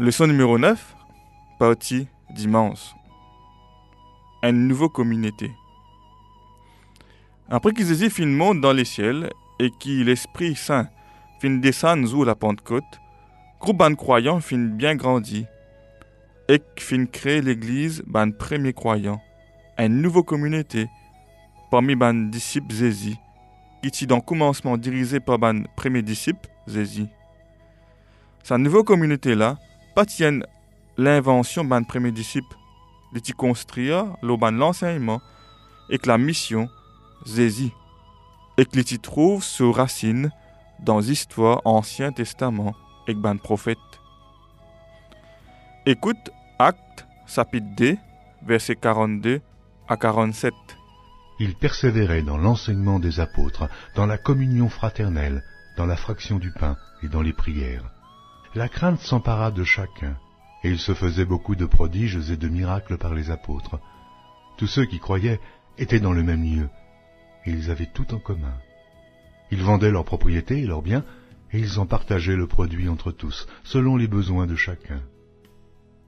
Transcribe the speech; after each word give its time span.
Leçon 0.00 0.28
numéro 0.28 0.56
9, 0.56 0.96
partie 1.58 2.08
dimanche. 2.30 2.94
Une 4.42 4.66
nouvelle 4.66 4.88
communauté. 4.88 5.50
Après 7.50 7.74
que 7.74 7.84
Jésus 7.84 8.08
fin 8.08 8.24
monte 8.24 8.62
dans 8.62 8.72
les 8.72 8.86
ciels 8.86 9.30
et 9.58 9.68
que 9.68 10.02
l'Esprit 10.02 10.56
Saint 10.56 10.88
fin 11.42 11.50
descendre 11.50 12.08
sous 12.08 12.24
la 12.24 12.34
Pentecôte, 12.34 12.82
groupe 13.60 13.86
de 13.86 13.94
croyants 13.94 14.40
fin 14.40 14.56
bien 14.56 14.94
grandi 14.94 15.44
et 16.48 16.62
fin 16.78 17.04
créer 17.04 17.42
l'église 17.42 18.02
ban 18.06 18.30
premier 18.30 18.72
croyant, 18.72 19.20
une 19.76 20.00
nouvelle 20.00 20.22
communauté 20.22 20.86
parmi 21.70 21.94
les 21.94 22.30
disciples 22.30 22.74
Jésus, 22.74 23.16
qui 23.92 24.06
dans 24.06 24.20
commencement 24.20 24.78
dirigé 24.78 25.20
par 25.20 25.38
ban 25.38 25.64
premier 25.76 26.00
disciple 26.00 26.48
Jésus. 26.66 27.04
Cette 28.42 28.60
nouvelle 28.60 28.84
communauté 28.84 29.34
là, 29.34 29.58
pas 29.94 30.06
tienne 30.06 30.44
l'invention 30.96 31.64
ban 31.64 31.82
premier 31.82 32.12
disciple, 32.12 32.56
de 33.12 33.32
construire 33.32 34.06
l'auban 34.22 34.50
l'enseignement 34.50 35.20
et 35.88 35.98
que 35.98 36.08
la 36.08 36.18
mission 36.18 36.68
Jésus 37.26 37.70
et 38.56 38.64
que 38.64 38.80
tu 38.80 38.98
trouve 38.98 39.42
sur 39.42 39.76
racine 39.76 40.30
dans 40.80 41.00
l'histoire 41.00 41.60
Ancien 41.64 42.12
Testament 42.12 42.74
et 43.08 43.14
ban 43.14 43.36
prophète. 43.36 43.78
Écoute 45.86 46.30
Acte, 46.58 47.06
chapitre 47.26 47.66
2, 47.76 47.96
versets 48.46 48.76
42 48.76 49.40
à 49.88 49.96
47. 49.96 50.52
Il 51.38 51.54
persévérait 51.54 52.22
dans 52.22 52.36
l'enseignement 52.36 53.00
des 53.00 53.18
apôtres, 53.18 53.68
dans 53.96 54.06
la 54.06 54.18
communion 54.18 54.68
fraternelle, 54.68 55.42
dans 55.76 55.86
la 55.86 55.96
fraction 55.96 56.38
du 56.38 56.52
pain 56.52 56.76
et 57.02 57.08
dans 57.08 57.22
les 57.22 57.32
prières. 57.32 57.90
La 58.56 58.68
crainte 58.68 58.98
s'empara 58.98 59.52
de 59.52 59.62
chacun, 59.62 60.16
et 60.64 60.70
il 60.70 60.80
se 60.80 60.92
faisait 60.92 61.24
beaucoup 61.24 61.54
de 61.54 61.66
prodiges 61.66 62.32
et 62.32 62.36
de 62.36 62.48
miracles 62.48 62.98
par 62.98 63.14
les 63.14 63.30
apôtres. 63.30 63.78
Tous 64.56 64.66
ceux 64.66 64.86
qui 64.86 64.98
croyaient 64.98 65.38
étaient 65.78 66.00
dans 66.00 66.12
le 66.12 66.24
même 66.24 66.42
lieu, 66.42 66.68
et 67.46 67.52
ils 67.52 67.70
avaient 67.70 67.92
tout 67.94 68.12
en 68.12 68.18
commun. 68.18 68.56
Ils 69.52 69.62
vendaient 69.62 69.92
leurs 69.92 70.04
propriétés 70.04 70.58
et 70.58 70.66
leurs 70.66 70.82
biens, 70.82 71.04
et 71.52 71.60
ils 71.60 71.78
en 71.78 71.86
partageaient 71.86 72.34
le 72.34 72.48
produit 72.48 72.88
entre 72.88 73.12
tous, 73.12 73.46
selon 73.62 73.96
les 73.96 74.08
besoins 74.08 74.48
de 74.48 74.56
chacun. 74.56 75.00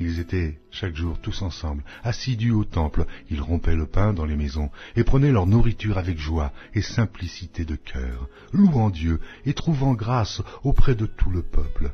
Ils 0.00 0.18
étaient 0.18 0.58
chaque 0.72 0.96
jour 0.96 1.20
tous 1.20 1.40
ensemble, 1.42 1.84
assidus 2.02 2.50
au 2.50 2.64
temple, 2.64 3.06
ils 3.30 3.40
rompaient 3.40 3.76
le 3.76 3.86
pain 3.86 4.12
dans 4.12 4.24
les 4.24 4.34
maisons, 4.34 4.72
et 4.96 5.04
prenaient 5.04 5.30
leur 5.30 5.46
nourriture 5.46 5.98
avec 5.98 6.18
joie 6.18 6.52
et 6.74 6.82
simplicité 6.82 7.64
de 7.64 7.76
cœur, 7.76 8.28
louant 8.52 8.90
Dieu 8.90 9.20
et 9.46 9.54
trouvant 9.54 9.94
grâce 9.94 10.42
auprès 10.64 10.96
de 10.96 11.06
tout 11.06 11.30
le 11.30 11.44
peuple. 11.44 11.92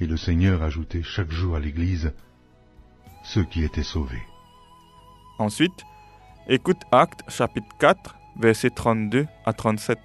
Et 0.00 0.06
le 0.06 0.16
Seigneur 0.16 0.62
ajoutait 0.62 1.02
chaque 1.02 1.30
jour 1.30 1.56
à 1.56 1.60
l'Église 1.60 2.12
ceux 3.24 3.44
qui 3.44 3.64
étaient 3.64 3.82
sauvés. 3.82 4.22
Ensuite, 5.38 5.84
écoute 6.48 6.80
Acte 6.92 7.20
chapitre 7.28 7.68
4, 7.78 8.16
versets 8.40 8.70
32 8.70 9.26
à 9.44 9.52
37. 9.52 9.98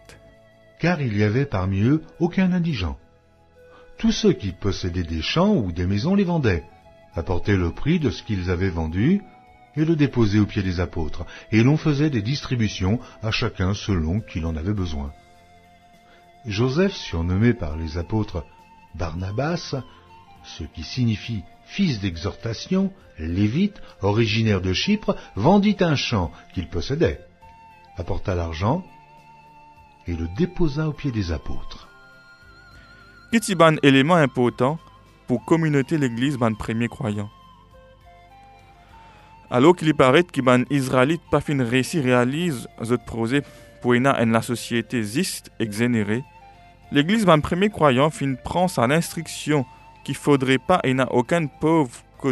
Car 0.79 1.01
il 1.01 1.15
y 1.15 1.23
avait 1.23 1.45
parmi 1.45 1.81
eux 1.81 2.03
aucun 2.19 2.51
indigent. 2.51 2.97
Tous 3.97 4.11
ceux 4.11 4.33
qui 4.33 4.51
possédaient 4.51 5.03
des 5.03 5.21
champs 5.21 5.55
ou 5.55 5.71
des 5.71 5.85
maisons 5.85 6.15
les 6.15 6.23
vendaient 6.23 6.65
apportaient 7.15 7.55
le 7.55 7.71
prix 7.71 7.99
de 7.99 8.09
ce 8.09 8.23
qu'ils 8.23 8.49
avaient 8.49 8.69
vendu 8.69 9.21
et 9.75 9.85
le 9.85 9.95
déposaient 9.95 10.39
aux 10.39 10.45
pieds 10.45 10.63
des 10.63 10.79
apôtres, 10.79 11.25
et 11.51 11.63
l'on 11.63 11.77
faisait 11.77 12.09
des 12.09 12.21
distributions 12.21 12.99
à 13.21 13.31
chacun 13.31 13.73
selon 13.73 14.19
qu'il 14.19 14.45
en 14.45 14.55
avait 14.55 14.73
besoin. 14.73 15.11
Joseph, 16.45 16.93
surnommé 16.93 17.53
par 17.53 17.77
les 17.77 17.97
apôtres 17.97 18.45
Barnabas, 18.95 19.75
ce 20.43 20.63
qui 20.63 20.83
signifie 20.83 21.43
fils 21.65 21.99
d'exhortation, 21.99 22.91
lévite, 23.17 23.81
originaire 24.01 24.61
de 24.61 24.73
Chypre, 24.73 25.15
vendit 25.35 25.77
un 25.79 25.95
champ 25.95 26.31
qu'il 26.53 26.67
possédait, 26.67 27.19
apporta 27.97 28.35
l'argent 28.35 28.83
et 30.07 30.15
le 30.15 30.27
déposa 30.37 30.89
aux 30.89 30.93
pieds 30.93 31.11
des 31.11 31.31
apôtres. 31.31 31.87
Kitiban 33.31 33.75
élément 33.81 34.15
important 34.15 34.77
pour 35.27 35.43
communauté 35.45 35.97
l'église 35.97 36.37
ban 36.37 36.53
premier 36.53 36.87
croyant. 36.87 37.29
Alors 39.49 39.75
qu'il 39.75 39.93
paraît 39.95 40.23
que 40.23 40.41
ban 40.41 40.63
israélite 40.69 41.21
pas 41.31 41.41
fin 41.41 41.63
réalise 41.63 42.67
ce 42.83 42.95
projet 42.95 43.41
pour 43.81 43.93
une 43.93 44.03
la 44.03 44.41
société 44.41 45.03
ziste 45.03 45.51
exénérée, 45.59 46.23
l'église 46.93 47.25
ban 47.25 47.41
premier 47.41 47.69
croyant 47.69 48.11
fin 48.11 48.35
prend 48.35 48.67
sa 48.67 48.83
instruction 48.83 49.65
qu'il 50.03 50.15
faudrait 50.15 50.59
pas 50.59 50.79
et 50.83 50.93
n'a 50.93 51.11
aucun 51.11 51.47
pauvre 51.47 51.91
que 52.21 52.29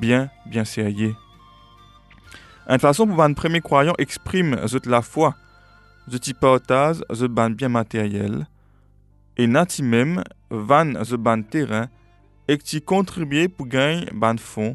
bien 0.00 0.30
bien 0.46 0.64
sérieux. 0.64 1.14
Une 2.66 2.78
façon 2.78 3.06
pour 3.06 3.16
ban 3.16 3.32
premier 3.34 3.60
croyant 3.60 3.92
exprime 3.98 4.58
la 4.86 5.02
foi, 5.02 5.34
je 6.10 6.16
partage 6.32 7.02
ce 7.12 7.26
ban 7.26 7.50
bien 7.50 7.68
matériel, 7.68 8.46
et 9.36 9.46
nati 9.46 9.82
même 9.82 10.24
van 10.50 11.04
ce 11.04 11.14
ban 11.14 11.42
terrain 11.42 11.88
et 12.48 12.56
qui 12.56 12.80
contribuer 12.80 13.48
pour 13.48 13.66
gagner 13.66 14.06
ban 14.12 14.36
fonds 14.38 14.74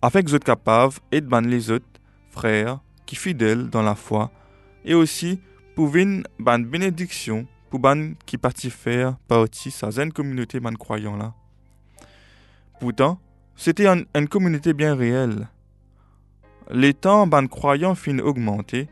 afin 0.00 0.22
que 0.22 0.30
vous 0.30 0.34
capable 0.38 0.94
et 1.12 1.20
ban 1.20 1.42
les 1.42 1.70
autres 1.70 1.84
frères 2.30 2.80
qui 3.04 3.16
fidèles 3.16 3.68
dans 3.68 3.82
la 3.82 3.94
foi 3.94 4.30
et 4.84 4.94
aussi 4.94 5.40
pour 5.74 5.92
ban 6.38 6.58
bénédiction 6.58 7.46
pour 7.70 7.78
ban 7.78 8.12
qui 8.26 8.36
parti 8.36 8.68
faire 8.68 9.16
partie 9.28 9.70
sa 9.70 9.90
zen 9.90 10.12
communauté 10.12 10.58
ban 10.60 10.74
croyant 10.74 11.16
là. 11.16 11.32
Pourtant, 12.80 13.20
c'était 13.54 13.86
une, 13.86 14.28
communauté 14.28 14.72
bien 14.72 14.94
réelle. 14.94 15.48
Les 16.70 16.94
temps 16.94 17.26
ban 17.26 17.46
croyants 17.46 17.94
fin 17.94 18.18
augmenter, 18.18 18.88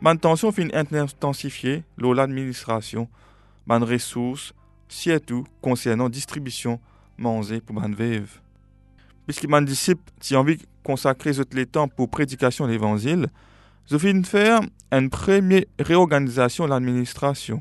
ban 0.00 0.16
tension 0.16 0.52
fin 0.52 0.68
intensifier 0.72 1.82
l'eau 1.96 2.14
l'administration 2.14 3.08
ban 3.66 3.80
ressources, 3.80 4.52
surtout 4.88 5.44
concernant 5.60 6.08
distribution 6.08 6.80
manger 7.18 7.60
pour 7.60 7.76
ban 7.76 7.90
veuve. 7.90 8.40
Puisque 9.26 9.46
ban 9.46 9.62
disciple 9.62 10.02
si 10.20 10.36
envie 10.36 10.58
consacrer 10.82 11.32
les 11.52 11.66
temps 11.66 11.88
pour 11.88 12.08
prédication 12.08 12.66
de 12.66 12.72
l'évangile, 12.72 13.28
je 13.90 13.96
viens 13.96 14.22
faire 14.22 14.60
une 14.92 15.10
première 15.10 15.64
réorganisation 15.80 16.64
de 16.64 16.70
l'administration 16.70 17.60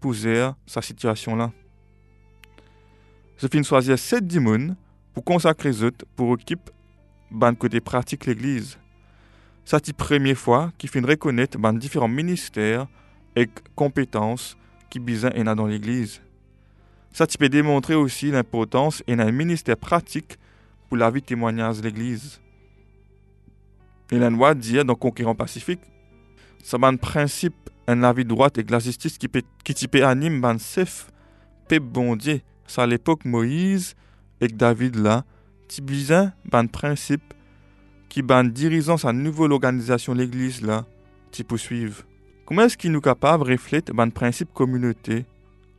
pour 0.00 0.12
gérer 0.12 0.50
sa 0.66 0.82
situation 0.82 1.34
là. 1.34 1.50
Je 3.38 3.46
viens 3.50 3.62
choisir 3.62 3.98
sept 3.98 4.26
dimons 4.26 4.76
pour 5.14 5.24
consacrer 5.24 5.70
eux 5.82 5.92
pour 6.14 6.28
occuper 6.28 6.72
ban 7.30 7.54
côté 7.54 7.80
pratique 7.80 8.26
l'église. 8.26 8.78
C'est 9.64 9.86
la 9.86 9.94
première 9.94 10.36
fois 10.36 10.72
qu'il 10.76 10.90
fait 10.90 11.00
reconnaître 11.00 11.56
ban 11.56 11.72
différents 11.72 12.08
ministères 12.08 12.86
et 13.34 13.48
compétences 13.74 14.58
qui 14.90 14.98
besoin 14.98 15.30
en 15.38 15.46
a 15.46 15.54
dans 15.54 15.66
l'Église. 15.66 16.20
Ça 17.14 17.26
peut 17.26 17.48
démontrer 17.48 17.94
aussi 17.94 18.30
l'importance 18.30 19.02
et 19.06 19.14
un 19.14 19.32
ministère 19.32 19.78
pratique 19.78 20.36
pour 20.88 20.98
la 20.98 21.10
vie 21.10 21.22
témoignage 21.22 21.78
de 21.78 21.84
l'Église. 21.84 22.41
Et 24.12 24.18
la 24.18 24.28
loi 24.28 24.54
dit 24.54 24.76
dans 24.84 24.94
Conquérant 24.94 25.34
Pacifique, 25.34 25.80
ça 26.62 26.76
un 26.82 26.96
principe, 26.96 27.70
un 27.88 27.96
la 27.96 28.12
vie 28.12 28.26
droite 28.26 28.58
et 28.58 28.62
la 28.68 28.78
qui 28.78 29.26
peut, 29.26 29.42
qui 29.64 29.88
peut 29.88 30.04
anime 30.04 30.38
ban 30.42 30.58
sef, 30.58 31.10
pe 31.66 31.78
bon 31.78 32.14
Dieu. 32.14 32.42
Ça 32.66 32.82
à 32.82 32.86
l'époque 32.86 33.24
Moïse 33.24 33.94
et 34.42 34.48
David 34.48 34.96
là, 34.96 35.24
ti 35.66 35.80
besoin 35.80 36.34
ban 36.44 36.66
principe 36.66 37.32
qui 38.10 38.20
ban 38.20 38.44
dirigeant 38.44 38.98
sa 38.98 39.14
nouvelle 39.14 39.52
organisation 39.52 40.12
l'Église 40.12 40.60
là, 40.60 40.84
ti 41.30 41.42
poursuivre. 41.42 42.02
Comment 42.44 42.64
est-ce 42.64 42.76
qu'il 42.76 42.92
nous 42.92 43.00
capable 43.00 43.46
de 43.46 43.52
refléter 43.52 43.94
le 43.96 44.10
principe 44.10 44.52
communauté, 44.52 45.24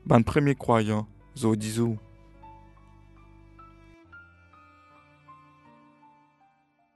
le 0.10 0.24
premier 0.24 0.56
croyant, 0.56 1.08
zo 1.38 1.56